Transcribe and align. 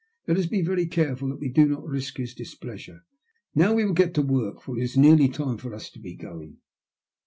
"Let 0.27 0.37
us 0.39 0.47
be 0.47 0.63
very 0.63 0.87
careful 0.87 1.27
that 1.29 1.39
we 1.39 1.47
do 1.49 1.67
not 1.67 1.87
risk 1.87 2.17
his 2.17 2.33
displeasure. 2.33 3.01
Now 3.53 3.71
we 3.75 3.85
will 3.85 3.93
get 3.93 4.15
to 4.15 4.23
work, 4.23 4.59
for 4.59 4.75
it 4.75 4.81
is 4.81 4.97
nearly 4.97 5.29
time 5.29 5.57
for 5.59 5.75
us 5.75 5.91
to 5.91 5.99
be 5.99 6.15
going." 6.15 6.57